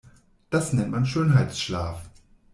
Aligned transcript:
Das 0.49 0.73
nennt 0.73 0.89
man 0.89 1.05
Schönheitsschlaf. 1.05 2.09